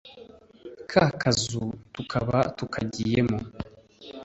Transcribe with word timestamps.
ka 0.89 1.05
kazu 1.21 1.65
tukaba 1.93 2.37
tukagiyemo. 2.57 3.37